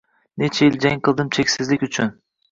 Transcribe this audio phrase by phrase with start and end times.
[0.43, 2.11] Necha yil jang qildim cheksizlik uchun